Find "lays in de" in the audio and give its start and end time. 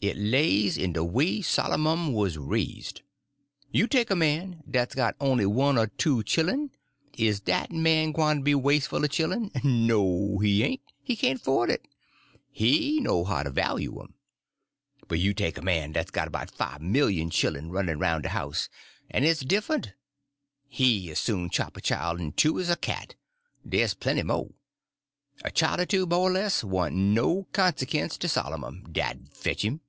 0.16-1.02